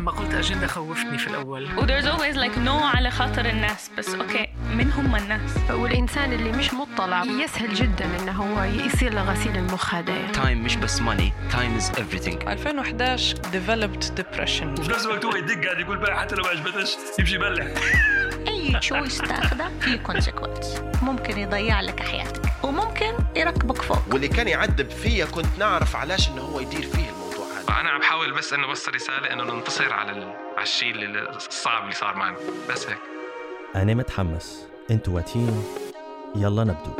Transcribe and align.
لما 0.00 0.10
قلت 0.10 0.34
أجندة 0.34 0.66
خوفتني 0.66 1.18
في 1.18 1.26
الأول. 1.26 1.64
و 1.78 1.86
there's 1.86 2.04
always 2.04 2.36
like 2.36 2.56
no 2.66 2.82
على 2.96 3.10
خاطر 3.10 3.44
الناس 3.46 3.90
بس 3.98 4.08
okay 4.14 4.48
من 4.74 4.92
هم 4.92 5.16
الناس. 5.16 5.50
والإنسان 5.70 6.32
اللي 6.32 6.52
مش 6.52 6.74
مطلع 6.74 7.24
يسهل 7.24 7.74
جدا 7.74 8.04
إنه 8.20 8.32
هو 8.32 8.64
يصير 8.64 9.12
له 9.14 9.22
غسيل 9.22 9.56
المخ 9.56 9.94
هذا 9.94 10.12
يعني. 10.12 10.32
time 10.32 10.64
مش 10.64 10.76
بس 10.76 11.00
money 11.00 11.32
time 11.52 11.76
is 11.76 11.90
everything. 11.90 12.48
2011 12.48 13.36
developed 13.36 14.04
depression. 14.20 14.80
وفي 14.80 14.90
نفس 14.90 15.06
الوقت 15.06 15.24
هو 15.24 15.36
يدق 15.36 15.64
قاعد 15.64 15.80
يقول 15.80 15.98
بقى 15.98 16.20
حتى 16.20 16.34
لو 16.34 16.42
ما 16.44 16.48
عجبتش 16.50 16.96
يمشي 17.18 17.34
يبلع. 17.34 17.66
أي 18.48 18.78
choice 18.80 19.18
تاخده 19.18 19.70
فيه 19.80 19.96
consequence 19.96 20.82
ممكن 21.02 21.38
يضيع 21.38 21.80
لك 21.80 22.00
حياتك 22.00 22.42
وممكن 22.62 23.12
يركبك 23.36 23.82
فوق. 23.82 24.02
واللي 24.12 24.28
كان 24.28 24.48
يعذب 24.48 24.90
فيا 24.90 25.24
كنت 25.24 25.58
نعرف 25.58 25.96
علاش 25.96 26.28
إنه 26.28 26.42
هو 26.42 26.60
يدير 26.60 26.82
فيه 26.82 27.19
الموضوع 27.70 27.80
هذا 27.80 27.80
أنا 27.80 27.90
عم 27.90 28.00
بحاول 28.00 28.38
بس 28.38 28.52
إنه 28.52 28.64
أوصل 28.68 28.94
رسالة 28.94 29.32
إنه 29.32 29.44
ننتصر 29.44 29.92
على. 29.92 30.10
على 30.56 30.62
الشيء 30.62 30.94
الصعب 31.36 31.82
اللي 31.82 31.94
صار 31.94 32.14
معنا. 32.14 32.36
بس 32.70 32.86
هيك. 32.86 32.98
أنا 33.76 33.94
متحمس. 33.94 34.68
أنتوا 34.90 35.14
واتين. 35.14 35.64
يلا 36.36 36.64
نبدو. 36.64 36.90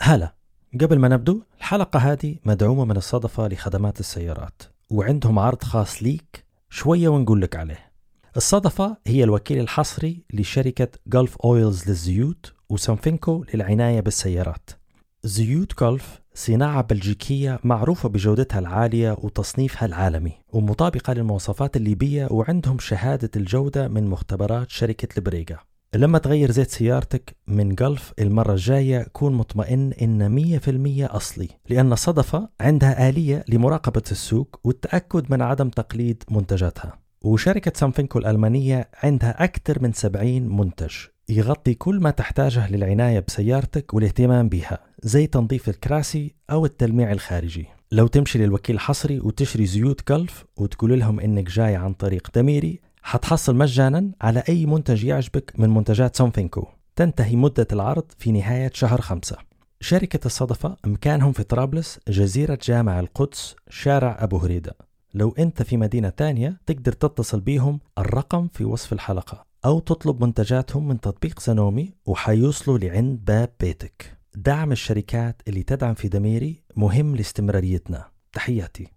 هلا 0.00 0.34
قبل 0.80 0.98
ما 0.98 1.08
نبدو 1.08 1.42
الحلقة 1.58 1.98
هذه 1.98 2.36
مدعومة 2.44 2.84
من 2.84 2.96
الصدفة 2.96 3.48
لخدمات 3.48 4.00
السيارات 4.00 4.62
وعندهم 4.90 5.38
عرض 5.38 5.62
خاص 5.62 6.02
ليك 6.02 6.44
شوية 6.70 7.08
ونقول 7.08 7.40
لك 7.40 7.56
عليه. 7.56 7.92
الصدفة 8.36 8.96
هي 9.06 9.24
الوكيل 9.24 9.60
الحصري 9.60 10.24
لشركة 10.32 10.88
جولف 11.06 11.36
أويلز 11.36 11.88
للزيوت 11.88 12.52
وسانفينكو 12.68 13.44
للعناية 13.54 14.00
بالسيارات. 14.00 14.70
زيوت 15.24 15.78
Gulf 15.80 16.20
صناعة 16.34 16.82
بلجيكية 16.82 17.58
معروفة 17.64 18.08
بجودتها 18.08 18.58
العالية 18.58 19.16
وتصنيفها 19.22 19.86
العالمي 19.86 20.32
ومطابقة 20.52 21.12
للمواصفات 21.12 21.76
الليبية 21.76 22.28
وعندهم 22.30 22.78
شهادة 22.78 23.30
الجودة 23.36 23.88
من 23.88 24.06
مختبرات 24.06 24.70
شركة 24.70 25.18
البريغا 25.18 25.58
لما 25.94 26.18
تغير 26.18 26.50
زيت 26.50 26.70
سيارتك 26.70 27.36
من 27.46 27.74
Gulf 27.74 28.12
المرة 28.18 28.52
الجاية 28.52 29.06
كون 29.12 29.34
مطمئن 29.34 29.92
إن 29.92 30.58
100% 31.08 31.14
أصلي 31.14 31.48
لأن 31.68 31.94
صدفة 31.94 32.48
عندها 32.60 33.08
آلية 33.08 33.44
لمراقبة 33.48 34.02
السوق 34.10 34.60
والتأكد 34.64 35.32
من 35.32 35.42
عدم 35.42 35.68
تقليد 35.68 36.22
منتجاتها. 36.30 36.98
وشركة 37.22 37.72
سانفينكو 37.74 38.18
الألمانية 38.18 38.90
عندها 39.02 39.44
أكثر 39.44 39.82
من 39.82 39.92
70 39.92 40.56
منتج 40.56 40.94
يغطي 41.28 41.74
كل 41.74 42.00
ما 42.00 42.10
تحتاجه 42.10 42.70
للعناية 42.70 43.20
بسيارتك 43.20 43.94
والاهتمام 43.94 44.48
بها. 44.48 44.87
زي 45.02 45.26
تنظيف 45.26 45.68
الكراسي 45.68 46.34
أو 46.50 46.66
التلميع 46.66 47.12
الخارجي. 47.12 47.66
لو 47.92 48.06
تمشي 48.06 48.38
للوكيل 48.38 48.76
الحصري 48.76 49.20
وتشتري 49.20 49.66
زيوت 49.66 50.12
Gulf 50.12 50.44
وتقول 50.56 50.98
لهم 50.98 51.20
إنك 51.20 51.50
جاي 51.50 51.76
عن 51.76 51.92
طريق 51.92 52.28
دميري 52.34 52.80
حتحصل 53.02 53.56
مجانا 53.56 54.12
على 54.20 54.42
أي 54.48 54.66
منتج 54.66 55.04
يعجبك 55.04 55.52
من 55.58 55.70
منتجات 55.70 56.16
سونفينكو. 56.16 56.66
تنتهي 56.96 57.36
مدة 57.36 57.66
العرض 57.72 58.04
في 58.18 58.32
نهاية 58.32 58.70
شهر 58.74 59.00
خمسة. 59.00 59.36
شركة 59.80 60.26
الصدفة 60.26 60.76
مكانهم 60.86 61.32
في 61.32 61.42
طرابلس 61.42 62.00
جزيرة 62.08 62.58
جامع 62.62 63.00
القدس 63.00 63.56
شارع 63.70 64.16
أبو 64.20 64.36
هريدة. 64.36 64.76
لو 65.14 65.34
أنت 65.38 65.62
في 65.62 65.76
مدينة 65.76 66.08
تانية 66.08 66.60
تقدر 66.66 66.92
تتصل 66.92 67.40
بيهم 67.40 67.80
الرقم 67.98 68.48
في 68.48 68.64
وصف 68.64 68.92
الحلقة 68.92 69.44
أو 69.64 69.78
تطلب 69.78 70.24
منتجاتهم 70.24 70.88
من 70.88 71.00
تطبيق 71.00 71.40
سنومي 71.40 71.92
وحيوصلوا 72.06 72.78
لعند 72.78 73.24
باب 73.24 73.50
بيتك. 73.60 74.17
دعم 74.44 74.72
الشركات 74.72 75.42
اللي 75.48 75.62
تدعم 75.62 75.94
في 75.94 76.08
دميري 76.08 76.62
مهم 76.76 77.16
لاستمراريتنا. 77.16 78.08
تحياتي. 78.32 78.88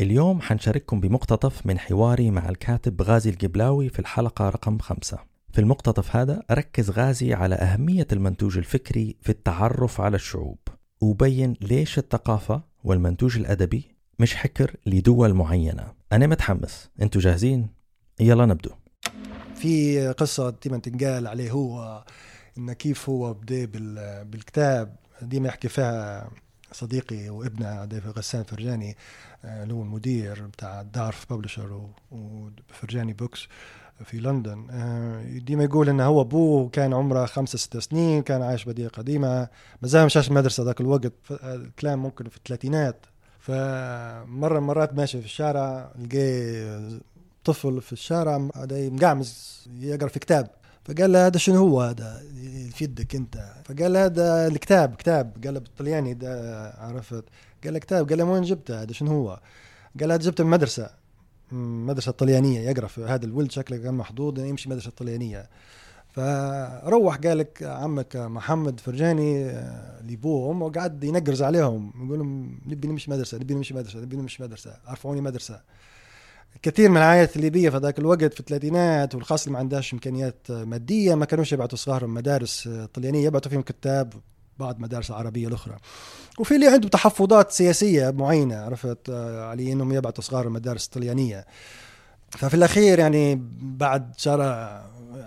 اليوم 0.00 0.40
حنشارككم 0.40 1.00
بمقتطف 1.00 1.66
من 1.66 1.78
حواري 1.78 2.30
مع 2.30 2.48
الكاتب 2.48 3.02
غازي 3.02 3.30
القبلاوي 3.30 3.88
في 3.88 3.98
الحلقة 3.98 4.48
رقم 4.48 4.78
خمسة. 4.78 5.18
في 5.52 5.60
المقتطف 5.60 6.16
هذا 6.16 6.42
ركز 6.50 6.90
غازي 6.90 7.34
على 7.34 7.54
أهمية 7.54 8.06
المنتوج 8.12 8.58
الفكري 8.58 9.16
في 9.20 9.28
التعرف 9.28 10.00
على 10.00 10.14
الشعوب 10.14 10.58
وبين 11.00 11.54
ليش 11.60 11.98
الثقافة 11.98 12.62
والمنتوج 12.84 13.38
الأدبي 13.38 13.84
مش 14.18 14.34
حكر 14.34 14.76
لدول 14.86 15.34
معينة. 15.34 15.92
أنا 16.12 16.26
متحمس. 16.26 16.88
أنتوا 17.02 17.20
جاهزين؟ 17.20 17.68
يلا 18.20 18.46
نبدو. 18.46 18.70
في 19.54 20.08
قصة 20.08 20.50
ديما 20.62 20.78
تنقال 20.78 21.26
عليه 21.26 21.50
هو 21.50 22.04
إن 22.58 22.72
كيف 22.72 23.08
هو 23.08 23.34
بدأ 23.34 23.64
بال- 23.64 24.24
بالكتاب. 24.24 24.96
ديما 25.22 25.48
يحكي 25.48 25.68
فيها 25.68 26.30
صديقي 26.72 27.28
وابنه 27.30 27.88
غسان 28.16 28.42
فرجاني 28.44 28.96
آه، 29.44 29.62
اللي 29.62 29.74
هو 29.74 29.82
المدير 29.82 30.46
بتاع 30.46 30.82
دارف 30.82 31.32
ببلشر 31.32 31.88
وفرجاني 32.12 33.12
بوكس 33.12 33.46
في 34.04 34.18
لندن. 34.20 34.66
آه، 34.70 35.22
ديما 35.38 35.64
يقول 35.64 35.88
إن 35.88 36.00
هو 36.00 36.20
أبوه 36.20 36.68
كان 36.68 36.94
عمره 36.94 37.26
خمسة 37.26 37.58
ستة 37.58 37.80
سنين 37.80 38.22
كان 38.22 38.42
عايش 38.42 38.64
بدية 38.64 38.88
قديمة. 38.88 39.48
مازال 39.82 40.06
مشاش 40.06 40.28
المدرسة 40.28 40.64
ذاك 40.64 40.80
الوقت 40.80 41.12
آه، 41.30 41.54
الكلام 41.54 42.02
ممكن 42.02 42.28
في 42.28 42.36
الثلاثينات. 42.36 43.06
فمرة 43.40 44.60
مرات 44.60 44.94
ماشي 44.94 45.18
في 45.20 45.24
الشارع 45.26 45.92
لقى 45.98 47.00
طفل 47.44 47.80
في 47.82 47.92
الشارع 47.92 48.48
مقعمز 48.70 49.60
يقرأ 49.80 50.08
في 50.08 50.18
كتاب. 50.18 50.50
فقال 50.84 51.12
له 51.12 51.26
هذا 51.26 51.38
شنو 51.38 51.56
هو 51.56 51.80
هذا؟ 51.82 52.22
يفيدك 52.82 53.14
انت. 53.14 53.52
فقال 53.64 53.96
هذا 53.96 54.46
الكتاب 54.46 54.94
كتاب 54.94 55.36
قال 55.44 55.60
بالطلياني 55.60 56.14
ده 56.14 56.70
عرفت؟ 56.78 57.24
قال 57.64 57.72
له 57.72 57.78
كتاب 57.78 58.08
قال 58.08 58.18
له 58.18 58.24
وين 58.24 58.42
جبته؟ 58.42 58.82
هذا 58.82 58.92
شنو 58.92 59.10
هو؟ 59.10 59.40
قال 60.00 60.12
هذا 60.12 60.22
جبته 60.22 60.44
من 60.44 60.50
مدرسة 60.50 60.90
مدرسة 61.52 62.12
طليانية 62.12 62.60
يقرأ 62.60 62.86
في 62.86 63.04
هذا 63.04 63.26
الولد 63.26 63.50
شكله 63.50 63.76
كان 63.76 63.94
محظوظ 63.94 64.38
يمشي 64.38 64.70
مدرسة 64.70 64.90
طليانية. 64.90 65.48
فروح 66.08 67.16
قال 67.16 67.38
لك 67.38 67.62
عمك 67.62 68.16
محمد 68.16 68.80
فرجاني 68.80 69.44
آه، 69.50 70.02
لابوه 70.02 70.46
وامه 70.48 70.66
وقعد 70.66 71.04
ينقرز 71.04 71.42
عليهم 71.42 71.92
يقول 72.06 72.18
لهم 72.18 72.60
نبي 72.66 72.88
نمشي 72.88 73.10
مدرسة 73.10 73.38
نبي 73.38 73.54
نمشي 73.54 73.74
مدرسة 73.74 74.00
نبي 74.00 74.16
نمشي 74.16 74.42
مدرسة 74.42 74.76
ارفعوني 74.88 75.20
مدرسة. 75.20 75.60
كثير 76.62 76.90
من 76.90 76.96
العائلات 76.96 77.36
الليبية 77.36 77.70
في 77.70 77.76
ذاك 77.76 77.98
الوقت 77.98 78.34
في 78.34 78.40
الثلاثينات 78.40 79.14
والخاص 79.14 79.42
اللي 79.42 79.52
ما 79.52 79.58
عندهاش 79.58 79.92
إمكانيات 79.92 80.50
مادية 80.50 81.14
ما 81.14 81.24
كانوش 81.24 81.52
يبعثوا 81.52 81.78
صغارهم 81.78 82.14
مدارس 82.14 82.68
طليانية 82.94 83.26
يبعثوا 83.26 83.50
فيهم 83.50 83.62
كتاب 83.62 84.14
بعض 84.58 84.80
مدارس 84.80 85.10
العربيه 85.10 85.48
الأخرى. 85.48 85.76
وفي 86.38 86.54
اللي 86.54 86.66
عندهم 86.66 86.90
تحفظات 86.90 87.50
سياسية 87.50 88.10
معينة 88.10 88.56
عرفت 88.56 88.98
آه، 89.10 89.48
على 89.50 89.72
إنهم 89.72 89.92
يبعثوا 89.92 90.24
صغارهم 90.24 90.52
مدارس 90.52 90.86
طليانية. 90.86 91.46
ففي 92.30 92.54
الأخير 92.54 92.98
يعني 92.98 93.42
بعد 93.60 94.12
شهر 94.16 94.42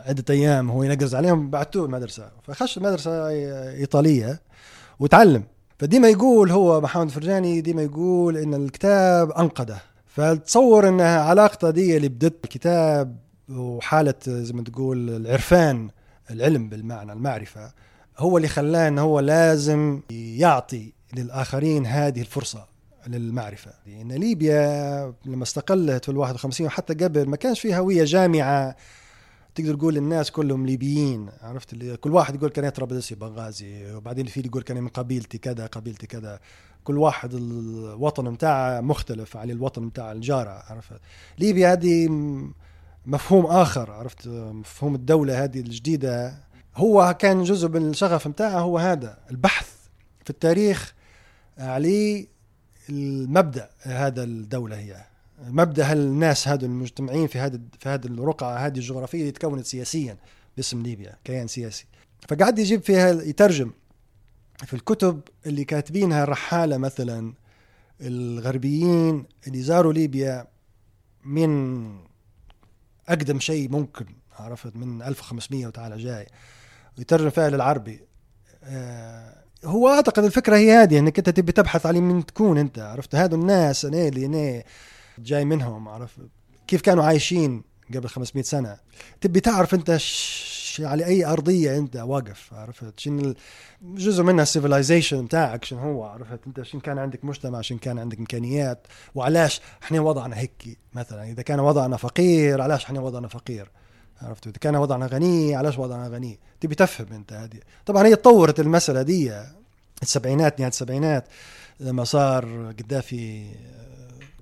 عدة 0.05 0.23
أيام 0.29 0.71
هو 0.71 0.83
ينقز 0.83 1.15
عليهم 1.15 1.49
بعتوه 1.49 1.85
المدرسة. 1.85 2.31
فخش 2.43 2.77
مدرسه 2.77 3.29
إيطالية 3.69 4.41
وتعلم. 4.99 5.43
فديما 5.79 6.09
يقول 6.09 6.51
هو 6.51 6.81
محمد 6.81 7.09
فرجاني 7.09 7.61
ديما 7.61 7.81
يقول 7.81 8.37
إن 8.37 8.53
الكتاب 8.53 9.31
أنقذه. 9.31 9.90
فتصور 10.15 10.87
ان 10.87 11.01
علاقته 11.01 11.69
دي 11.69 11.97
اللي 11.97 12.09
بدت 12.09 12.43
الكتاب 12.43 13.17
وحالة 13.49 14.13
زي 14.27 14.53
ما 14.53 14.63
تقول 14.63 15.09
العرفان 15.09 15.89
العلم 16.31 16.69
بالمعنى 16.69 17.13
المعرفة 17.13 17.71
هو 18.17 18.37
اللي 18.37 18.47
خلاه 18.47 18.87
ان 18.87 18.97
هو 18.99 19.19
لازم 19.19 20.01
يعطي 20.11 20.93
للآخرين 21.13 21.85
هذه 21.85 22.21
الفرصة 22.21 22.67
للمعرفة. 23.07 23.71
لأن 23.85 24.11
ليبيا 24.11 25.13
لما 25.25 25.43
استقلت 25.43 26.05
في 26.05 26.11
ال 26.11 26.17
51 26.17 26.67
وحتى 26.67 26.93
قبل 26.93 27.27
ما 27.29 27.35
كانش 27.35 27.59
فيها 27.59 27.77
هوية 27.77 28.03
جامعة 28.03 28.75
تقدر 29.55 29.75
تقول 29.75 29.97
الناس 29.97 30.31
كلهم 30.31 30.65
ليبيين 30.65 31.29
عرفت؟ 31.41 31.73
اللي 31.73 31.97
كل 31.97 32.11
واحد 32.11 32.35
يقول 32.35 32.49
كان 32.49 32.69
طرابلسي 32.69 33.15
بنغازي 33.15 33.93
وبعدين 33.95 34.25
في 34.25 34.39
يقول 34.39 34.63
كان 34.63 34.83
من 34.83 34.87
قبيلتي 34.87 35.37
كذا 35.37 35.65
قبيلتي 35.65 36.07
كذا. 36.07 36.39
كل 36.83 36.97
واحد 36.97 37.33
الوطن 37.33 38.33
بتاعه 38.33 38.81
مختلف 38.81 39.37
عن 39.37 39.49
الوطن 39.49 39.89
بتاع 39.89 40.11
الجارة 40.11 40.63
عرفت؟ 40.69 40.99
ليبيا 41.39 41.73
هذه 41.73 42.07
مفهوم 43.05 43.45
آخر 43.45 43.91
عرفت؟ 43.91 44.27
مفهوم 44.27 44.95
الدولة 44.95 45.43
هذه 45.43 45.59
الجديدة. 45.59 46.37
هو 46.75 47.15
كان 47.19 47.43
جزء 47.43 47.69
من 47.69 47.89
الشغف 47.89 48.27
بتاعه 48.27 48.59
هو 48.59 48.77
هذا 48.77 49.17
البحث 49.31 49.75
في 50.23 50.29
التاريخ 50.29 50.93
عليه 51.57 52.27
المبدأ 52.89 53.69
هذا 53.81 54.23
الدولة 54.23 54.79
هي. 54.79 55.10
مبدأ 55.47 55.91
هالناس 55.91 56.47
هذول 56.47 56.69
المجتمعين 56.69 57.27
في 57.27 57.39
هذا 57.39 57.59
في 57.79 57.89
هذه 57.89 58.05
الرقعة 58.05 58.57
هذه 58.57 58.75
الجغرافية 58.75 59.19
اللي 59.19 59.31
تكونت 59.31 59.65
سياسيا 59.65 60.17
باسم 60.57 60.81
ليبيا 60.81 61.15
كيان 61.23 61.47
سياسي. 61.47 61.85
فقعد 62.29 62.59
يجيب 62.59 62.83
فيها 62.83 63.09
يترجم 63.09 63.71
في 64.65 64.73
الكتب 64.73 65.21
اللي 65.45 65.63
كاتبينها 65.63 66.23
الرحالة 66.23 66.77
مثلا 66.77 67.33
الغربيين 68.01 69.25
اللي 69.47 69.61
زاروا 69.61 69.93
ليبيا 69.93 70.47
من 71.25 71.83
أقدم 73.09 73.39
شيء 73.39 73.69
ممكن 73.69 74.05
عرفت؟ 74.39 74.75
من 74.75 75.01
1500 75.01 75.67
وتعالى 75.67 75.97
جاي. 75.97 76.27
ويترجم 76.97 77.29
فيها 77.29 77.49
للعربي. 77.49 78.01
آه، 78.63 79.35
هو 79.65 79.89
أعتقد 79.89 80.23
الفكرة 80.23 80.55
هي 80.57 80.71
هذه 80.71 80.99
إنك 80.99 81.17
أنت 81.17 81.29
تبي 81.29 81.51
تبحث 81.51 81.85
على 81.85 81.99
من 81.99 82.25
تكون 82.25 82.57
أنت 82.57 82.79
عرفت؟ 82.79 83.15
هذول 83.15 83.39
الناس 83.39 83.85
أنا 83.85 84.07
اللي 84.07 84.25
أنا 84.25 84.63
جاي 85.23 85.45
منهم 85.45 85.87
عرفت 85.87 86.19
كيف 86.67 86.81
كانوا 86.81 87.03
عايشين 87.03 87.63
قبل 87.95 88.07
500 88.09 88.43
سنة؟ 88.43 88.77
تبي 89.21 89.39
تعرف 89.39 89.73
انت 89.73 89.97
ش... 89.97 90.81
على 90.85 91.05
أي 91.05 91.25
أرضية 91.25 91.77
انت؟ 91.77 91.95
واقف 91.95 92.53
عرفت؟ 92.53 93.07
ال- 93.07 93.35
جزء 93.83 94.23
منها 94.23 94.43
السيفلايزيشن 94.43 95.25
بتاعك 95.25 95.65
شنو 95.65 95.79
هو 95.79 96.03
عرفت؟ 96.03 96.39
انت 96.47 96.61
شن 96.61 96.79
كان 96.79 96.97
عندك 96.97 97.25
مجتمع 97.25 97.61
شن 97.61 97.77
كان 97.77 97.99
عندك 97.99 98.19
إمكانيات؟ 98.19 98.87
وعلاش 99.15 99.61
إحنا 99.83 100.01
وضعنا 100.01 100.37
هيك 100.39 100.77
مثلا؟ 100.93 101.23
إذا 101.23 101.41
كان 101.41 101.59
وضعنا 101.59 101.97
فقير 101.97 102.61
علاش 102.61 102.85
إحنا 102.85 102.99
وضعنا 102.99 103.27
فقير؟ 103.27 103.69
عرفت؟ 104.21 104.47
إذا 104.47 104.57
كان 104.61 104.75
وضعنا 104.75 105.05
غني 105.05 105.55
علاش 105.55 105.77
وضعنا 105.77 106.07
غني؟ 106.07 106.39
تبي 106.61 106.75
تفهم 106.75 107.07
انت 107.13 107.33
هذه. 107.33 107.59
طبعا 107.85 108.07
هي 108.07 108.15
تطورت 108.15 108.59
المسألة 108.59 109.01
دي 109.01 109.41
السبعينات 110.01 110.59
نهاية 110.59 110.69
السبعينات 110.71 111.27
لما 111.79 112.03
صار 112.03 112.73
قدافي 112.79 113.51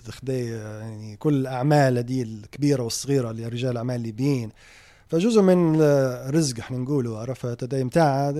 خدي 0.09 0.49
يعني 0.49 1.17
كل 1.17 1.33
الأعمال 1.33 2.03
دي 2.03 2.21
الكبيرة 2.21 2.83
والصغيرة 2.83 3.31
لرجال 3.31 3.71
الاعمال 3.71 3.95
الليبيين 3.95 4.51
فجزء 5.07 5.41
من 5.41 5.81
الرزق 5.81 6.59
إحنا 6.59 6.77
نقوله 6.77 7.19
عرفت؟ 7.19 7.63
هذا 7.63 7.83
متاع 7.83 8.33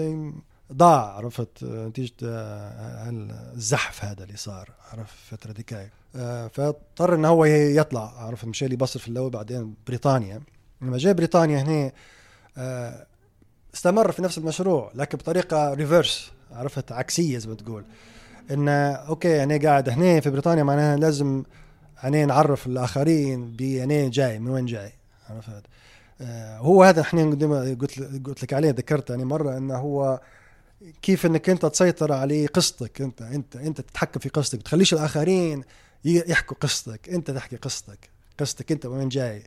ضاع 0.73 1.15
عرفت؟ 1.15 1.63
نتيجة 1.63 2.13
آه، 2.23 3.09
الزحف 3.55 4.05
هذا 4.05 4.23
اللي 4.23 4.37
صار 4.37 4.69
عرفت؟ 4.91 5.13
الفترة 5.31 5.51
ديك 5.51 5.89
آه، 6.15 6.47
فاضطر 6.47 7.15
انه 7.15 7.27
هو 7.27 7.45
يطلع 7.45 8.25
عرفت؟ 8.25 8.45
مشى 8.45 8.67
لي 8.67 8.75
بصر 8.75 8.99
في 8.99 9.07
الأول 9.07 9.29
بعدين 9.29 9.73
بريطانيا. 9.87 10.41
لما 10.81 10.97
جاء 10.97 11.13
بريطانيا 11.13 11.61
هنا 11.61 11.91
آه، 12.57 13.05
استمر 13.73 14.11
في 14.11 14.21
نفس 14.21 14.37
المشروع 14.37 14.91
لكن 14.95 15.17
بطريقة 15.17 15.73
ريفرس 15.73 16.31
عرفت؟ 16.51 16.91
عكسية 16.91 17.37
زي 17.37 17.49
ما 17.49 17.55
تقول. 17.55 17.85
إن 18.51 18.69
أوكي 18.69 19.43
أنا 19.43 19.57
قاعد 19.57 19.89
هنا 19.89 20.19
في 20.19 20.29
بريطانيا 20.29 20.63
معناها 20.63 20.97
لازم 20.97 21.43
أنا 22.03 22.25
نعرف 22.25 22.67
الآخرين 22.67 23.51
بانا 23.51 24.09
جاي 24.09 24.39
من 24.39 24.51
وين 24.51 24.65
جاي؟ 24.65 24.91
عرفت؟ 25.29 25.63
آه، 26.21 26.57
هو 26.57 26.83
هذا 26.83 27.01
إحنا 27.01 27.23
قلت 27.23 27.99
قلت 28.25 28.43
لك 28.43 28.53
عليه 28.53 28.69
ذكرت 28.69 29.09
يعني 29.09 29.25
مرة 29.25 29.57
إنه 29.57 29.75
هو 29.75 30.21
كيف 31.01 31.25
إنك 31.25 31.49
أنت 31.49 31.65
تسيطر 31.65 32.13
على 32.13 32.45
قصتك 32.45 33.01
أنت 33.01 33.21
أنت 33.21 33.55
أنت 33.55 33.81
تتحكم 33.81 34.19
في 34.19 34.29
قصتك 34.29 34.61
تخليش 34.61 34.93
الآخرين 34.93 35.63
يحكوا 36.05 36.57
قصتك 36.57 37.09
أنت 37.09 37.31
تحكي 37.31 37.55
قصتك 37.55 38.09
قصتك 38.39 38.71
أنت 38.71 38.85
وين 38.85 39.09
جاي؟ 39.09 39.43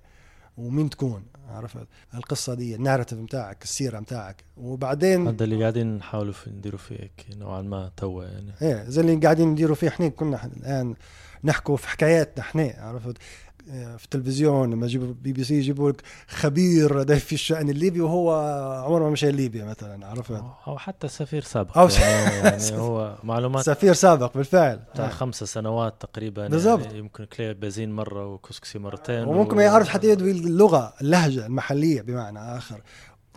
ومين 0.56 0.90
تكون 0.90 1.22
عرفت؟ 1.48 1.86
القصة 2.14 2.54
دي 2.54 2.74
النارتيف 2.74 3.18
بتاعك 3.18 3.62
السيرة 3.62 4.00
بتاعك 4.00 4.44
وبعدين 4.56 5.28
هذا 5.28 5.44
اللي 5.44 5.60
قاعدين 5.60 5.96
نحاولوا 5.96 6.32
في 6.32 6.50
نديروا 6.50 6.78
فيه 6.78 6.94
هيك 6.94 7.26
نوعا 7.36 7.62
ما 7.62 7.90
توا 7.96 8.24
يعني. 8.24 8.52
إيه 8.62 8.84
زي 8.84 9.00
اللي 9.00 9.16
قاعدين 9.16 9.48
نديروا 9.48 9.76
فيه 9.76 9.88
إحنا 9.88 10.08
كنا 10.08 10.44
الآن 10.44 10.94
نحكوا 11.44 11.76
في 11.76 11.88
حكاياتنا 11.88 12.44
إحنا 12.44 12.74
عرفت؟ 12.78 13.16
في 13.70 14.04
التلفزيون 14.04 14.70
لما 14.70 14.86
يجيبوا 14.86 15.14
بي 15.22 15.32
بي 15.32 15.44
سي 15.44 15.54
يجيبوا 15.54 15.90
لك 15.90 16.02
خبير 16.28 17.18
في 17.18 17.32
الشأن 17.32 17.70
الليبي 17.70 18.00
وهو 18.00 18.32
عمره 18.86 19.04
ما 19.04 19.10
مشى 19.10 19.32
ليبيا 19.32 19.64
مثلا 19.64 20.06
عرفت 20.06 20.42
أو 20.66 20.78
حتى 20.78 21.08
سفير 21.08 21.42
سابق 21.42 21.78
أو 21.78 21.88
يعني, 21.88 22.34
يعني 22.48 22.76
هو 22.76 23.18
معلومات 23.24 23.64
سفير 23.64 23.92
سابق 23.92 24.34
بالفعل 24.36 24.76
بتاع. 24.76 25.08
خمسة 25.08 25.46
سنوات 25.46 25.94
تقريبا 26.00 26.48
بالضبط. 26.48 26.84
يعني 26.84 26.98
يمكن 26.98 27.24
كلير 27.24 27.52
بازين 27.52 27.92
مرة 27.92 28.26
وكسكسي 28.26 28.78
مرتين 28.78 29.24
وممكن 29.24 29.56
ما 29.56 29.62
يعرف 29.62 29.88
حتى 29.88 30.08
يدوي 30.08 30.30
اللغة 30.30 30.92
اللهجة 31.00 31.46
المحلية 31.46 32.02
بمعنى 32.02 32.38
آخر 32.38 32.80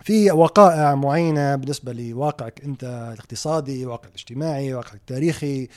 في 0.03 0.31
وقائع 0.31 0.95
معينة 0.95 1.55
بالنسبة 1.55 1.93
لواقعك 1.93 2.61
أنت 2.63 2.83
الاقتصادي 3.13 3.85
واقعك 3.85 4.09
الاجتماعي 4.09 4.73
واقعك 4.73 4.93
التاريخي 4.95 5.67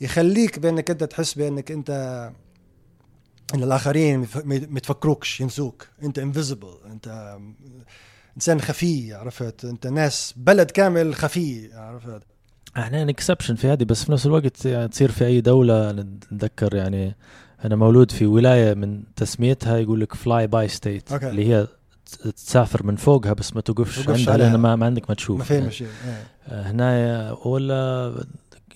يخليك 0.00 0.58
بأنك 0.58 0.90
أنت 0.90 1.04
تحس 1.04 1.34
بأنك 1.34 1.70
أنت 1.70 1.90
إن 3.54 3.62
الآخرين 3.62 4.26
ما 4.44 4.54
يتفكروكش 4.54 5.40
ينسوك 5.40 5.88
أنت 6.02 6.18
invisible 6.18 6.74
أنت 6.86 7.38
إنسان 8.36 8.60
خفي 8.60 9.14
عرفت 9.14 9.64
أنت 9.64 9.86
ناس 9.86 10.34
بلد 10.36 10.70
كامل 10.70 11.14
خفي 11.14 11.74
عرفت 11.74 12.22
إحنا 12.76 13.10
exception 13.10 13.54
في 13.54 13.68
هذه 13.68 13.84
بس 13.84 14.04
في 14.04 14.12
نفس 14.12 14.26
الوقت 14.26 14.64
يعني 14.64 14.88
تصير 14.88 15.10
في 15.10 15.26
أي 15.26 15.40
دولة 15.40 15.92
نتذكر 15.92 16.74
يعني 16.74 17.16
أنا 17.64 17.76
مولود 17.76 18.10
في 18.10 18.26
ولاية 18.26 18.74
من 18.74 19.02
تسميتها 19.16 19.78
يقول 19.78 20.00
لك 20.00 20.14
fly-by 20.14 20.68
state. 20.68 21.12
اللي 21.12 21.48
هي 21.48 21.66
تسافر 22.36 22.86
من 22.86 22.96
فوقها 22.96 23.32
بس 23.32 23.54
ما 23.54 23.60
توقفش 23.60 24.08
عندها. 24.08 24.36
لأن 24.36 24.56
ما, 24.56 24.76
ما 24.76 24.86
عندك 24.86 25.10
ما 25.10 25.14
تشوف 25.14 25.50
ما 25.52 25.56
يعني. 25.56 25.70
شيء 25.70 25.86
إيه. 25.86 26.26
آه، 26.48 26.62
هنا 26.62 27.32
ولا 27.44 28.14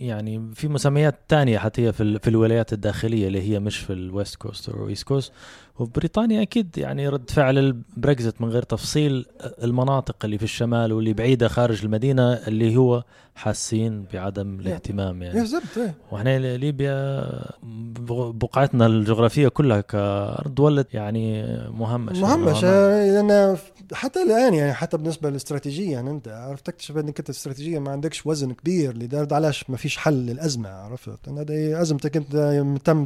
يعني 0.01 0.51
في 0.55 0.69
مسميات 0.69 1.21
تانية 1.29 1.59
حتى 1.59 1.93
في, 1.93 2.19
في 2.19 2.31
الولايات 2.31 2.73
الداخلية 2.73 3.27
اللي 3.27 3.51
هي 3.51 3.61
مش 3.61 3.79
في 3.79 3.93
ال 3.93 4.01
West 4.01 4.37
Coast 4.37 4.69
أو 4.69 4.89
East 4.89 5.05
Coast. 5.05 5.33
وبريطانيا 5.79 6.43
أكيد 6.43 6.79
يعني 6.79 7.09
رد 7.09 7.31
فعل 7.31 7.59
البريكزت 7.59 8.41
من 8.41 8.49
غير 8.49 8.63
تفصيل 8.63 9.27
المناطق 9.63 10.17
اللي 10.25 10.39
في 10.39 10.45
الشمال 10.45 10.93
واللي 10.93 11.13
بعيدة 11.13 11.49
خارج 11.49 11.85
المدينة 11.85 12.33
اللي 12.33 12.77
هو 12.77 13.03
حاسين 13.35 14.05
بعدم 14.13 14.61
الاهتمام 14.61 15.23
يعني. 15.23 15.41
بالضبط 15.41 15.63
إيه. 15.79 15.95
وإحنا 16.13 16.57
ليبيا 16.57 17.27
بق- 17.63 18.31
بقعتنا 18.31 18.87
الجغرافية 18.87 19.49
كلها 19.49 19.81
كأرض 19.81 20.61
ولد 20.61 20.87
يعني 20.93 21.43
مهمشة. 21.71 22.21
مهمش 22.21 22.65
نوعاً 22.65 22.87
ما. 23.17 23.23
لأن 23.23 23.57
حتى 23.93 24.23
الآن 24.23 24.55
يعني 24.55 24.73
حتى 24.75 24.97
بالنسبة 24.97 25.31
للاستراتيجية 25.31 25.93
يعني 25.93 26.11
أنت 26.11 26.29
عرفت 26.29 26.67
تكتشف 26.67 26.97
إنك 26.97 27.19
أنت 27.19 27.31
استراتيجيا 27.31 27.79
ما 27.79 27.91
عندكش 27.91 28.27
وزن 28.27 28.53
كبير 28.53 28.97
لدرجة 28.97 29.35
علاش 29.35 29.71
ما 29.71 29.77
فيش 29.77 29.97
حل 29.97 30.15
للأزمة 30.15 30.69
عرفت؟ 30.69 31.29
هذه 31.29 31.81
أزمتك 31.83 32.17
أنت 32.17 32.65
تم 32.85 33.05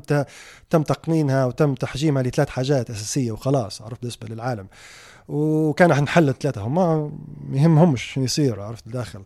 تم 0.70 0.82
تقنينها 0.82 1.44
وتم 1.46 1.74
تحجيمها 1.74 2.22
لثلاث 2.22 2.48
حاجات 2.60 2.90
أساسية 2.90 3.32
وخلاص 3.32 3.82
عرفت؟ 3.82 4.00
بالنسبة 4.00 4.28
للعالم. 4.28 4.66
وكان 5.28 5.94
حنحل 5.94 6.28
الثلاثة 6.28 6.60
هما 6.60 7.10
ما 7.48 7.58
يهمهمش 7.58 8.02
شنو 8.02 8.24
يصير 8.24 8.60
عرفت؟ 8.60 8.88
داخل 8.88 9.22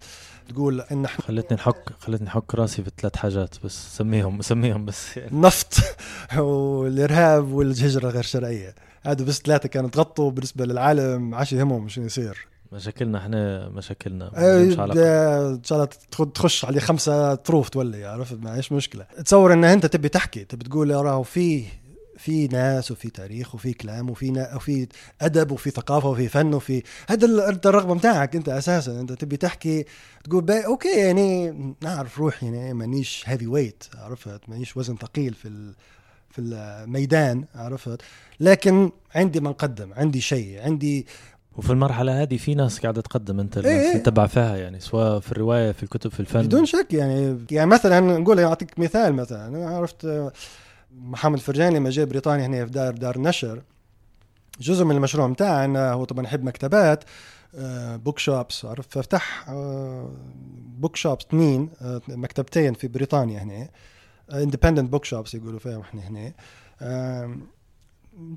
تقول 0.48 0.81
إن 0.81 1.04
إحنا 1.04 1.25
خلتني 1.25 1.56
نحك 1.56 1.84
خلتني 1.98 2.26
نحك 2.26 2.54
راسي 2.54 2.82
في 2.82 2.90
ثلاث 2.98 3.16
حاجات 3.16 3.54
بس 3.64 3.96
سميهم 3.96 4.42
سميهم 4.42 4.84
بس. 4.84 5.16
يعني 5.16 5.31
النفط 5.32 5.75
والإرهاب 6.36 7.52
والهجرة 7.52 8.08
الغير 8.08 8.22
شرعية. 8.22 8.75
هذا 9.02 9.25
بس 9.25 9.40
ثلاثة 9.40 9.69
كانوا 9.69 9.90
تغطوا 9.90 10.30
بالنسبة 10.30 10.64
للعالم 10.64 11.34
عاش 11.34 11.52
يهمهم 11.52 11.88
شنو 11.88 12.04
يصير. 12.04 12.48
مشاكلنا 12.72 13.19
إحنا 13.19 13.69
مشاكلنا. 13.69 14.30
إيه،. 14.38 14.75
ده 14.75 15.48
إن 15.50 15.64
شاء 15.64 15.76
الله 15.76 15.88
تخش 16.34 16.64
عليه 16.64 16.80
خمسة 16.80 17.34
طروف 17.34 17.69
تولي 17.69 18.04
عرفت؟ 18.04 18.38
ما 18.42 18.62
مشكلة. 18.72 19.04
تصور 19.25 19.52
إن 19.52 19.64
أنت 19.64 19.87
تبي 19.87 20.08
تحكي 20.08 20.44
تبي 20.44 20.64
تقول 20.64 20.90
راهو 20.90 21.22
في 22.19 22.46
ناس 22.49 22.90
وفي 22.90 23.11
تاريخ 23.11 23.54
وفي 23.54 23.73
كلام 23.73 24.11
وفي 24.11 24.30
نا 24.30 24.56
وفي 24.56 24.88
أدب 25.21 25.50
وفي 25.52 25.71
ثقافة 25.71 26.09
وفي 26.09 26.28
فن 26.28 26.54
وفي 26.54 26.83
هذا 27.09 27.49
أنت 27.49 27.66
الرغبة 27.66 27.94
بتاعك 27.94 28.37
أنت 28.37 28.49
أساسا. 28.49 29.00
أنت 29.00 29.12
تبي 29.12 29.37
تحكي 29.37 29.85
تقول 30.25 30.42
بي 30.42 30.66
okay 30.66 30.99
يعني 30.99 31.54
نعرف 31.83 32.18
روحي 32.18 32.47
يعني 32.47 32.75
مانيش 32.75 33.23
هيفي 33.26 33.47
ويت 33.47 33.85
عرفت؟ 33.99 34.40
مانيش 34.49 34.76
وزن 34.76 34.97
ثقيل 34.97 35.35
في 35.35 35.49
ال 35.49 35.75
في 36.30 36.40
الميدان 36.40 37.44
عرفت؟ 37.54 38.02
لكن 38.40 38.90
عندي 39.14 39.40
ما 39.40 39.50
نقدم 39.50 39.92
عندي 39.92 40.21
شيء 40.21 40.62
عندي 40.62 41.06
وفي 41.56 41.71
المرحلة 41.71 42.23
هذه 42.23 42.37
في 42.37 42.54
ناس 42.54 42.80
قاعدة 42.80 43.00
تقدم 43.00 43.40
أنت 43.40 43.59
إيه، 43.59 43.80
إيه. 43.80 43.99
تتبع 43.99 44.26
فيها 44.26 44.56
يعني 44.56 44.80
سواء 44.80 45.21
في 45.21 45.33
الرواية 45.33 45.73
في 45.73 45.83
الكتب 45.83 46.11
في 46.11 46.21
الفن. 46.21 46.42
بدون 46.42 46.66
شك 46.66 46.87
يعني 46.92 47.38
يعني 47.50 47.71
مثلا 47.71 48.00
نقول 48.00 48.40
أعطيك 48.40 48.78
مثال 48.78 49.12
مثلا 49.12 49.49
أنا 49.49 49.68
عرفت؟ 49.76 50.04
آه، 50.04 50.33
محمد 50.98 51.38
فرجاني 51.38 51.76
لما 51.78 51.90
جاء 51.90 52.06
بريطانيا 52.06 52.46
هنا 52.46 52.64
في 52.64 52.70
دار 52.70 52.94
دار 52.94 53.20
نشر 53.20 53.62
جزء 54.60 54.84
من 54.84 54.96
المشروع 54.96 55.28
بتاعه 55.28 55.64
انه 55.64 55.92
هو 55.92 56.04
طبعا 56.04 56.24
يحب 56.24 56.44
مكتبات 56.44 57.04
bookshops 58.04 58.64
عرفت؟ 58.64 58.92
ففتح 58.92 59.50
bookshops 60.78 61.25
اثنين 61.24 61.68
آه، 61.82 62.00
مكتبتين 62.08 62.74
في 62.74 62.88
بريطانيا 62.88 63.42
هنا 63.42 63.68
independent 64.33 64.90
bookshops 64.90 65.35
يقولوا 65.34 65.58
فيهم 65.58 65.80
إحنا 65.80 66.02
هنا. 66.02 66.32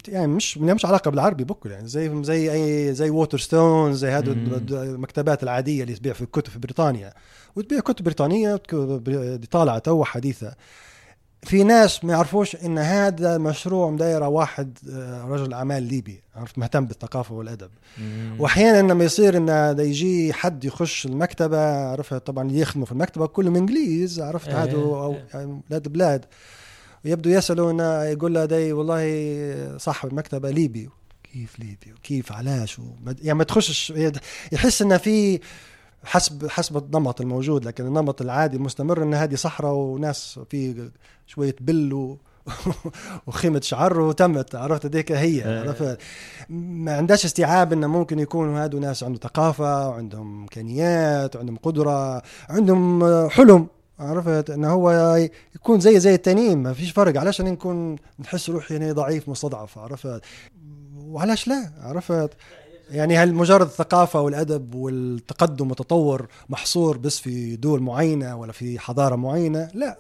يعني 0.08 0.28
مش 0.28 0.58
مش 0.58 0.86
علاقة 0.86 1.12
بالعربي 1.12 1.44
بكل 1.44 1.72
يعني 1.72 1.88
زي 1.88 2.24
زي 2.24 2.54
اي 2.54 2.94
زي 2.94 3.10
Waterstone 3.10 3.94
زي 3.94 4.10
هذه. 4.10 4.32
المكتبات 4.72 5.44
العادية 5.44 5.84
اللي 5.84 5.96
تبيع 5.96 6.14
في 6.14 6.22
الكتب 6.22 6.52
في 6.52 6.60
بريطانيا. 6.60 7.14
وتبيع 7.56 7.80
كتب 7.80 8.06
بريطانية 8.06 8.56
طالعة 9.52 9.80
تو 9.80 10.04
حديثة. 10.04 10.56
في 11.44 11.64
ناس 11.64 12.04
ما 12.06 12.14
يعرفوش 12.14 12.56
إن 12.56 12.78
هذا 12.78 13.38
مشروع 13.38 13.90
مدايره 13.90 14.28
واحد 14.28 14.78
آه، 14.92 15.24
رجل 15.26 15.54
أعمال 15.54 15.84
ليبي 15.84 16.22
عرفت؟ 16.36 16.58
مهتم 16.58 16.86
بالثقافة 16.86 17.36
والأدب. 17.36 17.70
واحيانا 18.40 18.92
لما 18.94 19.04
يصير 19.04 19.38
إن 19.38 19.80
يجي 19.80 20.34
حد 20.34 20.66
يخش 20.66 21.06
المكتبة 21.06 21.88
عرفت؟ 21.92 22.14
طبعا 22.28 22.52
يخدموا 22.52 22.86
في 22.86 22.92
المكتبة 22.92 23.28
كلهم 23.28 23.56
إنجليز 23.56 24.20
عرفت؟ 24.20 24.48
إيه، 24.48 24.64
هادو 24.64 25.04
أو 25.04 25.14
إيه. 25.14 25.26
يعني 25.34 25.62
بلاد 25.70 25.88
بلاد. 25.88 26.26
ويبدو 27.06 27.30
يسالوا 27.30 27.72
انه 27.72 28.04
يقول 28.04 28.34
له 28.34 28.46
داي 28.46 28.74
والله 28.74 29.78
صاحب 29.78 30.10
المكتبة 30.10 30.50
ليبي. 30.50 30.90
كيف 31.34 31.60
ليبي؟ 31.60 31.94
وكيف 31.98 32.32
علاش؟ 32.32 32.80
وما- 32.80 33.16
يعني 33.22 33.38
ما 33.38 33.44
تخشش 33.44 33.94
يحس 34.52 34.82
انه 34.82 34.98
في 34.98 35.40
حسب 36.04 36.48
حسب 36.48 36.78
النمط 36.78 37.22
الموجود 37.22 37.66
لكن 37.66 37.86
النمط 37.86 38.22
العادي 38.22 38.58
المستمر 38.58 39.04
إن 39.04 39.14
هذه 39.14 39.36
صحراء 39.36 39.74
وناس 39.74 40.40
في 40.50 40.90
شوية 41.28 41.56
بل 41.62 41.94
و- 41.94 42.18
وخيمة 43.28 43.62
شعر 43.62 44.00
وتمت 44.00 44.56
عرفت 44.56 44.86
هذيك 44.86 45.12
هي 45.12 45.46
إيه. 45.46 45.60
عرفت؟ 45.60 45.98
ما 46.50 46.96
عندهاش 46.98 47.26
استيعاب 47.26 47.74
انه 47.74 47.88
ممكن 47.88 48.20
يكونوا 48.20 48.64
هادو 48.64 48.80
ناس 48.80 49.04
عندهم 49.04 49.20
ثقافة 49.24 49.90
وعندهم 49.90 50.42
إمكانيات 50.42 51.36
وعندهم 51.36 51.58
قدرة 51.58 52.22
عندهم 52.50 53.04
حلم 53.30 53.68
عرفت؟ 54.00 54.50
انه 54.50 54.72
هو 54.72 55.16
يكون 55.56 55.80
زي 55.80 56.00
زي 56.00 56.14
التانيين 56.16 56.58
ما 56.64 56.74
فيش 56.74 56.92
فرق 56.92 57.20
علاش 57.20 57.42
أنا 57.42 57.52
نكون 57.52 57.96
نحس 58.20 58.50
روحي 58.50 58.74
يعني 58.74 58.92
ضعيف 58.92 59.30
مستضعف 59.30 59.78
عرفت؟ 59.78 60.22
وعلاش 60.98 61.48
لا 61.48 61.72
عرفت؟ 61.82 62.30
يعني 62.90 63.18
هل 63.18 63.34
مجرد 63.34 63.66
الثقافة 63.66 64.22
والأدب 64.22 64.76
والتقدم 64.76 65.68
والتطور 65.68 66.28
محصور 66.50 66.98
بس 66.98 67.20
في 67.20 67.56
دول 67.56 67.82
معينة 67.82 68.36
ولا 68.36 68.52
في 68.52 68.80
حضارة 68.80 69.16
معينة؟ 69.16 69.70
لا. 69.74 69.98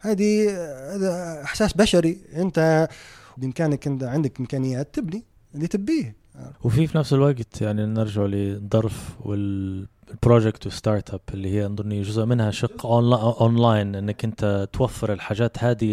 هذه 0.00 0.50
هذا 0.94 1.42
إحساس 1.44 1.72
بشري. 1.72 2.18
أنت 2.36 2.88
بإمكانك 3.36 3.86
أنت 3.86 4.02
عندك 4.02 4.40
إمكانيات 4.40 4.94
تبني 4.94 5.24
اللي 5.54 5.66
تبيه. 5.66 6.16
وفي 6.64 6.86
في 6.86 6.98
نفس 6.98 7.12
الوقت 7.12 7.60
يعني 7.60 7.86
نرجع 7.86 8.22
لدارف 8.22 9.16
وال 9.20 9.46
project 9.46 10.39
وال 10.39 10.66
startup 10.66 11.20
اللي 11.34 11.50
هي 11.50 11.66
أظني 11.66 12.02
جزء 12.02 12.24
منها 12.24 12.50
شق 12.50 12.86
أونلاين 12.86 13.94
إنك 13.94 14.24
أنت 14.24 14.68
توفر 14.72 15.12
الحاجات 15.12 15.64
هذه 15.64 15.92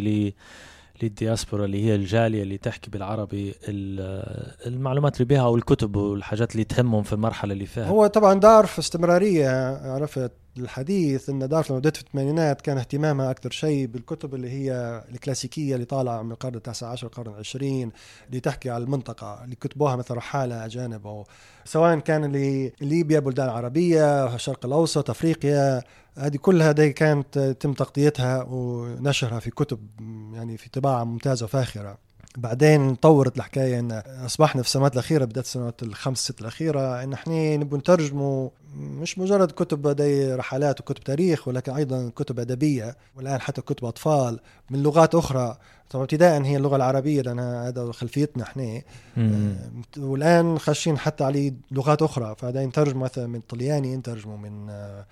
للدياسبورا 1.03 1.65
اللي 1.65 1.85
هي 1.85 1.95
الجالية 1.95 2.43
اللي 2.43 2.57
تحكي 2.57 2.91
بالعربي 2.91 3.53
ال- 3.67 4.67
المعلومات 4.67 5.15
اللي 5.15 5.25
بيها 5.25 5.41
أو 5.41 5.55
الكتب 5.55 5.95
والحاجات 5.95 6.51
اللي 6.51 6.63
تهمهم 6.63 7.03
في 7.03 7.13
المرحلة 7.13 7.53
اللي 7.53 7.65
فيها. 7.65 7.87
هو 7.87 8.07
طبعا 8.07 8.33
دار 8.39 8.65
في 8.65 8.79
استمرارية 8.79 9.49
عرفت؟ 9.93 10.31
الحديث 10.57 11.29
إن 11.29 11.47
دار 11.47 11.65
لما 11.69 11.79
بدأت 11.79 11.97
في 11.97 12.03
الثمانينات 12.03 12.61
كان 12.61 12.77
اهتمامها 12.77 13.31
أكثر 13.31 13.51
شيء 13.51 13.85
بالكتب 13.87 14.35
اللي 14.35 14.49
هي 14.49 15.03
الكلاسيكية 15.11 15.75
اللي 15.75 15.85
طالعة 15.85 16.21
من 16.21 16.31
القرن 16.31 16.55
التاسع 16.55 16.87
عشر 16.87 17.07
القرن 17.07 17.33
العشرين 17.33 17.91
اللي 18.27 18.39
تحكي 18.39 18.69
على 18.69 18.83
المنطقة 18.83 19.43
اللي 19.43 19.55
كتبوها 19.55 19.95
مثلا 19.95 20.17
رحالة 20.17 20.65
أجانب 20.65 21.07
أو 21.07 21.25
سواء 21.65 21.99
كان 21.99 22.23
اللي 22.23 22.71
ليبيا 22.81 23.19
بلدان 23.19 23.49
عربية 23.49 24.35
الشرق 24.35 24.65
الأوسط 24.65 25.09
أفريقيا 25.09 25.81
هذه 26.17 26.37
كلها 26.37 26.71
دي 26.71 26.93
كانت 26.93 27.39
تم 27.59 27.73
تغطيتها 27.73 28.43
ونشرها 28.49 29.39
في 29.39 29.51
كتب 29.51 29.87
يعني 30.33 30.57
في 30.57 30.69
طباعة 30.69 31.03
ممتازة 31.03 31.43
وفاخرة. 31.43 31.97
بعدين 32.37 32.95
طورت 32.95 33.37
الحكاية 33.37 33.79
إن 33.79 33.91
أصبحنا 34.25 34.61
في 34.61 34.67
السنوات 34.67 34.93
الأخيرة 34.93 35.25
بدات 35.25 35.43
السنوات 35.45 35.83
الخمس 35.83 36.17
ست 36.17 36.41
الأخيرة 36.41 37.03
إن 37.03 37.13
إحنا 37.13 37.57
نبغى 37.57 37.79
نترجموا 37.79 38.49
مش 38.77 39.19
مجرد 39.19 39.51
كتب 39.51 39.87
دي 39.87 40.33
رحلات 40.33 40.79
وكتب 40.79 41.03
تاريخ 41.03 41.47
ولكن 41.47 41.71
أيضا 41.73 42.09
كتب 42.15 42.39
أدبية 42.39 42.97
والآن 43.15 43.41
حتى 43.41 43.61
كتب 43.61 43.85
أطفال 43.85 44.39
من 44.69 44.83
لغات 44.83 45.15
أخرى. 45.15 45.57
طبعا 45.89 46.03
ابتداء 46.03 46.41
هي 46.41 46.57
اللغة 46.57 46.75
العربية 46.75 47.21
لأن 47.21 47.39
هذا 47.39 47.91
خلفيتنا 47.91 48.43
إحنا. 48.43 48.81
مم. 49.17 49.55
والآن 49.97 50.59
خاشين 50.59 50.97
حتى 50.97 51.23
عليه 51.23 51.53
لغات 51.71 52.01
أخرى. 52.01 52.35
فهذا 52.37 52.65
نترجم 52.65 52.99
مثلا 52.99 53.27
من 53.27 53.35
الطلياني 53.35 53.95
نترجمه 53.95 54.37
من 54.37 54.69
آه، 54.69 55.05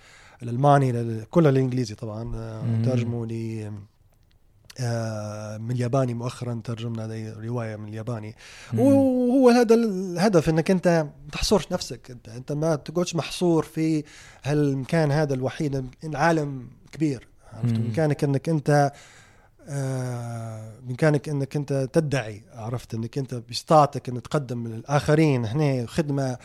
الألماني 0.44 1.22
كله 1.26 1.50
الإنجليزي 1.50 1.96
طبعا 1.96 2.36
آه، 2.36 2.62
مم. 2.62 2.82
نترجمه 2.82 3.26
ل 3.26 3.32
آه، 3.32 3.74
من 5.60 5.72
الياباني 5.72 6.14
مؤخرا 6.14 6.62
ترجمنا 6.64 7.34
روايه 7.38 7.76
من 7.76 7.88
الياباني. 7.88 8.36
مم. 8.74 8.80
وهو 8.80 9.50
هذا 9.50 9.76
الهدف 9.76 10.50
إنك 10.50 10.72
أنت 10.72 10.88
ما 10.88 11.32
تحصرش 11.32 11.72
نفسك. 11.72 12.12
انت 12.12 12.30
أنت 12.30 12.52
ما 12.52 12.76
تقعدش 12.76 13.16
محصور 13.16 13.64
في 13.64 14.04
هالمكان 14.44 15.12
هذا 15.12 15.34
الوحيد 15.34 15.86
العالم 16.04 16.68
كبير. 16.92 17.28
عرفت. 17.54 17.74
بإمكانك 17.74 18.24
إنك 18.24 18.50
أنت 18.50 18.92
آه، 19.70 20.74
بإمكانك 20.84 21.30
إنك 21.30 21.56
أنت 21.56 21.90
تدعي. 21.94 22.44
عرفت؟ 22.54 22.94
إنك 22.94 23.18
أنت 23.18 23.36
باستطاعتك 23.36 24.10
ان 24.10 24.22
تقدم 24.22 24.68
للآخرين. 24.68 25.46
هنا 25.46 25.86
خدمة 25.88 26.38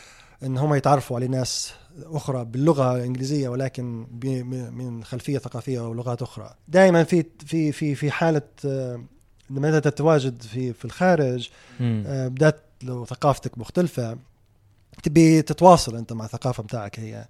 إن 0.43 0.59
هم 0.59 0.75
يتعرفوا 0.75 1.17
على 1.17 1.29
ناس 1.29 1.73
أخرى 2.03 2.45
باللغة 2.45 2.97
الإنجليزية 2.97 3.49
ولكن 3.49 4.07
من 4.73 5.05
خلفية 5.05 5.39
ثقافية 5.39 5.89
ولغات 5.89 6.23
أخرى. 6.23 6.55
دائما 6.69 7.05
في 7.05 7.25
في 7.47 7.73
في 7.73 7.95
في 7.95 8.11
حالة 8.11 8.43
آه، 8.65 9.05
لما 9.51 9.69
انت 9.69 9.89
تتواجد 9.89 10.43
في 10.43 10.73
في 10.73 10.85
الخارج. 10.85 11.51
آه، 11.81 12.29
بدأت 12.29 12.61
لو 12.83 13.05
ثقافتك 13.05 13.59
مختلفة 13.59 14.19
تبي 15.03 15.43
تتواصل 15.43 15.97
أنت 15.97 16.13
مع 16.13 16.25
الثقافة 16.25 16.63
بتاعك 16.63 17.01
هي. 17.01 17.27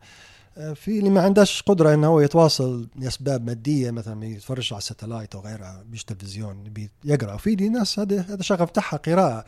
آه، 0.59 0.73
في 0.73 0.99
اللي 0.99 1.11
ما 1.11 1.21
عندهش 1.23 1.63
قدرة 1.63 1.95
إنه 1.95 2.07
هو 2.07 2.21
يتواصل 2.21 2.89
لأسباب 2.97 3.47
مادية 3.47 3.91
مثلا 3.91 4.25
يتفرج 4.25 4.69
على 4.73 4.79
الساتلايت 4.79 5.35
أو 5.35 5.41
غيرها 5.41 5.85
بيش 5.87 6.05
تلفزيون 6.05 6.65
يقرأ. 7.05 7.35
وفي 7.35 7.55
دي 7.55 7.69
ناس 7.69 7.99
هذا 7.99 8.21
هذا 8.21 8.43
شغف 8.43 8.69
بتاعها 8.69 8.97
قراءة. 8.97 9.45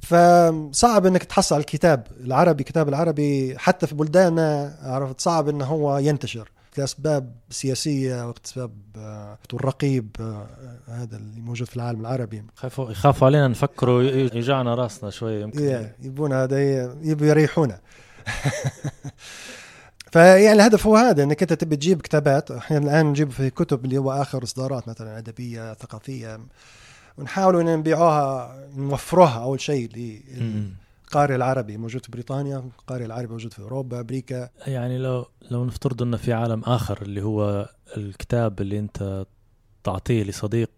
فصعب 0.00 1.06
إنك 1.06 1.24
تحصل 1.24 1.54
على 1.54 1.60
الكتاب 1.60 2.06
العربي 2.20 2.64
كتاب 2.64 2.88
العربي 2.88 3.58
حتى 3.58 3.86
في 3.86 3.94
بلداننا 3.94 4.78
عرفت 4.82 5.20
صعب 5.20 5.48
انه 5.48 5.64
هو 5.64 5.98
ينتشر 5.98 6.50
لاسباب 6.78 7.32
سياسية 7.50 8.28
واسباب 8.28 8.72
آه، 8.96 9.38
والرقيب 9.52 10.16
آه، 10.20 10.46
هذا 10.88 11.16
اللي 11.16 11.40
موجود 11.40 11.68
في 11.68 11.76
العالم 11.76 12.00
العربي. 12.00 12.44
خافوا 12.54 12.90
يخافوا 12.90 13.26
علينا 13.26 13.48
نفكروا 13.48 14.02
يجعنا 14.02 14.74
راسنا 14.74 15.10
شوي 15.10 15.40
يمكن. 15.40 15.58
إيه، 15.58 15.96
يبون 16.02 16.32
هذا 16.32 16.60
يبوا 17.02 17.26
يريحونا. 17.26 17.80
فيعني 20.12 20.52
الهدف 20.52 20.86
هو 20.86 20.96
هذا 20.96 21.22
إنك 21.22 21.42
أنت 21.42 21.52
تبي 21.52 21.76
تجيب 21.76 22.02
كتابات. 22.02 22.50
إحنا 22.50 22.78
الآن 22.78 23.06
نجيب 23.06 23.30
في 23.30 23.50
كتب 23.50 23.84
اللي 23.84 23.98
هو 23.98 24.12
آخر 24.12 24.42
إصدارات 24.42 24.88
مثلا 24.88 25.18
أدبية 25.18 25.74
ثقافية. 25.74 26.40
ونحاول 27.18 27.60
ان 27.60 27.78
نبيعوها 27.78 28.54
نوفروها 28.76 29.42
أول 29.42 29.60
شيء. 29.60 29.90
للقارئ 29.96 31.34
العربي 31.34 31.76
موجود 31.76 32.04
في 32.04 32.10
بريطانيا 32.12 32.56
القارئ 32.58 33.04
العربي 33.04 33.32
موجود 33.32 33.52
في 33.52 33.62
أوروبا 33.62 34.00
أمريكا. 34.00 34.48
يعني 34.66 34.98
لو 34.98 35.26
لو 35.50 35.64
نفترض 35.64 36.02
إنه 36.02 36.16
في 36.16 36.32
عالم 36.32 36.62
آخر 36.64 37.02
اللي 37.02 37.22
هو 37.22 37.68
الكتاب 37.96 38.60
اللي 38.60 38.78
أنت 38.78 39.26
تعطيه 39.84 40.22
لصديق 40.22 40.70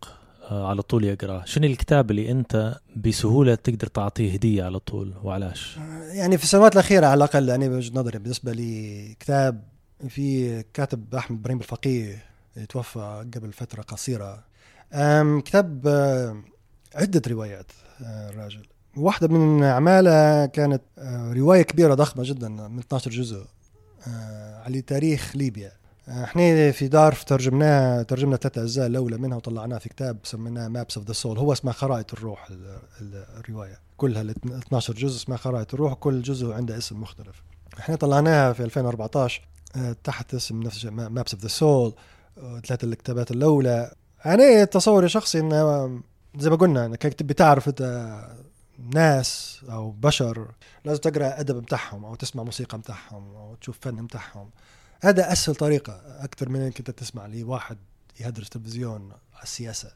آه، 0.50 0.68
على 0.68 0.82
طول 0.82 1.04
يقرأه 1.04 1.44
شنو 1.44 1.66
الكتاب 1.66 2.10
اللي 2.10 2.30
أنت 2.30 2.80
بسهولة 2.96 3.54
تقدر 3.54 3.86
تعطيه 3.86 4.32
هدية 4.32 4.64
على 4.64 4.78
طول 4.78 5.14
وعلاش؟ 5.22 5.76
يعني 6.12 6.38
في 6.38 6.44
السنوات 6.44 6.72
الأخيرة 6.72 7.06
على 7.06 7.14
الأقل 7.24 7.48
يعني 7.48 7.68
بوجهة 7.68 8.00
نظري 8.00 8.18
بالنسبة 8.18 8.52
لي 8.52 9.16
كتاب 9.20 9.62
في 10.08 10.62
كاتب 10.74 11.14
أحمد 11.14 11.38
إبراهيم 11.38 11.58
الفقيه 11.58 12.24
توفى 12.68 13.26
قبل 13.34 13.52
فترة 13.52 13.82
قصيرة. 13.82 14.49
أم 14.92 15.40
كتاب 15.40 15.82
آه، 15.86 16.42
عدة 16.94 17.22
روايات 17.28 17.72
آه، 18.04 18.30
الراجل. 18.30 18.62
واحدة 18.96 19.28
من 19.28 19.62
أعماله 19.62 20.46
كانت 20.46 20.82
آه، 20.98 21.32
رواية 21.32 21.62
كبيرة 21.62 21.94
ضخمة 21.94 22.22
جدا 22.24 22.48
من 22.48 22.78
12 22.78 23.10
جزء 23.10 23.44
على 24.64 24.80
تاريخ 24.82 25.36
ليبيا. 25.36 25.72
إحنا 26.08 26.70
في 26.72 26.88
دارف 26.88 27.24
ترجمناه 27.24 28.02
ترجمنا 28.02 28.36
ثلاث 28.36 28.58
أجزاء 28.58 28.86
الأولى 28.86 29.16
منها 29.18 29.36
وطلعناها 29.36 29.78
في 29.78 29.88
كتاب 29.88 30.18
سميناه 30.24 30.68
Maps 30.68 30.96
of 30.96 31.06
the 31.06 31.12
Soul 31.12 31.38
هو 31.38 31.52
اسمه 31.52 31.72
خرائط 31.72 32.12
الروح 32.14 32.50
ال- 32.50 32.78
ال- 33.00 33.24
الرواية. 33.38 33.78
كلها 33.96 34.22
ال 34.22 34.30
12 34.30 34.94
جزء 34.94 35.16
اسمها 35.16 35.36
خرائط 35.36 35.74
الروح 35.74 35.94
كل 35.94 36.22
جزء 36.22 36.52
عنده 36.52 36.78
اسم 36.78 37.00
مختلف. 37.00 37.42
إحنا 37.78 37.96
طلعناها 37.96 38.52
في 38.52 38.64
2014 38.64 39.42
آه، 39.76 39.96
تحت 40.04 40.34
اسم 40.34 40.62
نفس 40.62 40.84
Maps 40.86 41.34
of 41.34 41.42
the 41.42 41.48
Soul 41.48 41.94
ثلاث 42.66 42.84
الكتابات 42.84 43.30
الأولى 43.30 43.92
أنا 44.26 44.64
تصوري 44.64 45.08
شخصي 45.08 45.40
إنه 45.40 46.02
زي 46.36 46.50
ما 46.50 46.56
قلنا 46.56 46.86
إنك 46.86 47.02
تبي 47.02 47.34
تعرف 47.34 47.68
انت 47.68 47.82
ناس 48.94 49.60
أو 49.70 49.90
بشر 49.90 50.48
لازم 50.84 51.00
تقرأ 51.00 51.40
أدب 51.40 51.56
بتاعهم 51.56 52.04
أو 52.04 52.14
تسمع 52.14 52.42
موسيقى 52.42 52.78
بتاعهم 52.78 53.34
أو 53.34 53.54
تشوف 53.54 53.78
فن 53.80 54.06
بتاعهم. 54.06 54.50
هذا 55.02 55.32
أسهل 55.32 55.54
طريقة 55.54 56.00
أكثر 56.06 56.48
من 56.48 56.60
إنك 56.60 56.78
أنت 56.78 56.90
تسمع 56.90 57.26
لواحد 57.26 57.78
يهدرس 58.20 58.48
تلفزيون 58.48 59.12
على 59.34 59.42
السياسة. 59.42 59.92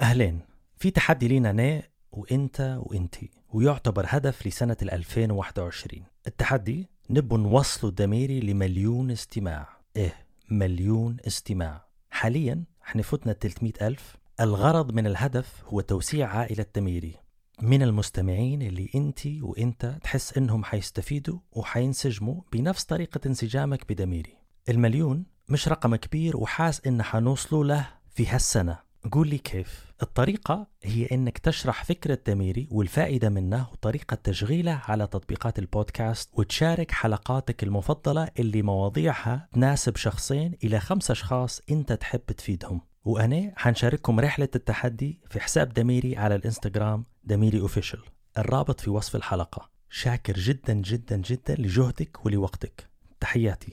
أهلين 0.00 0.40
في 0.76 0.90
تحدي 0.90 1.28
لينا 1.28 1.50
أنا 1.50 1.82
وأنت 2.12 2.78
وانتي 2.82 3.30
ويعتبر 3.52 4.04
هدف 4.08 4.46
لسنة 4.46 4.76
ال 4.82 4.90
2021 4.90 6.02
التحدي 6.26 6.88
نبو 7.10 7.36
نوصلوا 7.36 7.90
الدميري 7.90 8.40
لمليون 8.40 9.10
استماع. 9.10 9.68
إيه 9.96 10.14
مليون 10.50 11.16
استماع. 11.26 11.84
حاليا 12.10 12.64
إحنا 12.90 13.02
فتنا 13.02 13.32
300 13.32 13.72
ألف. 13.82 14.16
الغرض 14.40 14.92
من 14.92 15.06
الهدف 15.06 15.62
هو 15.66 15.80
توسيع 15.80 16.28
عائلة 16.28 16.66
دميري 16.76 17.14
من 17.62 17.82
المستمعين 17.82 18.62
اللي 18.62 18.90
انتي 18.94 19.42
وأنت 19.42 19.98
تحس 20.02 20.38
إنهم 20.38 20.64
حيستفيدوا 20.64 21.38
وحينسجموا 21.52 22.42
بنفس 22.52 22.84
طريقة 22.84 23.20
انسجامك 23.26 23.92
بدميري. 23.92 24.36
المليون 24.68 25.24
مش 25.48 25.68
رقم 25.68 25.96
كبير 25.96 26.36
وحاس 26.36 26.86
إن 26.86 27.02
حنوصلوا 27.02 27.64
له 27.64 27.88
في 28.10 28.26
هالسنة. 28.26 28.78
قول 29.12 29.28
لي 29.28 29.38
كيف. 29.38 29.92
الطريقة 30.02 30.66
هي 30.82 31.06
إنك 31.12 31.38
تشرح 31.38 31.84
فكرة 31.84 32.18
دميري 32.26 32.68
والفائدة 32.70 33.28
منه 33.28 33.66
وطريقة 33.72 34.14
تشغيله 34.14 34.82
على 34.84 35.06
تطبيقات 35.06 35.58
البودكاست 35.58 36.30
وتشارك 36.32 36.90
حلقاتك 36.90 37.62
المفضلة 37.62 38.28
اللي 38.38 38.62
مواضيعها 38.62 39.48
تناسب 39.52 39.96
شخصين 39.96 40.56
إلى 40.64 40.80
خمس 40.80 41.10
أشخاص 41.10 41.62
أنت 41.70 41.92
تحب 41.92 42.20
تفيدهم. 42.20 42.80
وأنا 43.04 43.52
حنشارككم 43.56 44.20
رحلة 44.20 44.48
التحدي 44.54 45.20
في 45.30 45.40
حساب 45.40 45.72
دميري 45.72 46.16
على 46.16 46.34
الإنستغرام 46.34 47.04
دميري 47.24 47.60
أوفيشل 47.60 48.02
الرابط 48.38 48.80
في 48.80 48.90
وصف 48.90 49.16
الحلقة. 49.16 49.70
شاكر 49.90 50.34
جدا 50.34 50.74
جدا 50.74 51.16
جدا 51.16 51.54
لجهدك 51.54 52.26
ولوقتك. 52.26 52.90
تحياتي. 53.20 53.72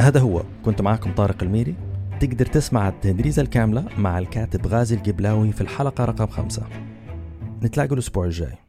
هذا 0.00 0.20
هو. 0.20 0.44
كنت 0.64 0.82
معكم 0.82 1.14
طارق 1.14 1.42
الميري. 1.42 1.91
تقدر 2.22 2.46
تسمع 2.46 2.88
التدريزة 2.88 3.42
الكاملة 3.42 3.84
مع 3.98 4.18
الكاتب 4.18 4.66
غازي 4.66 4.94
القبلاوي 4.94 5.52
في 5.52 5.60
الحلقة 5.60 6.04
رقم 6.04 6.26
خمسة. 6.26 6.62
نتلاقوا 7.62 7.92
الأسبوع 7.92 8.24
الجاي. 8.24 8.61